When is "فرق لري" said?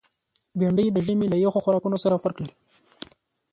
2.23-2.55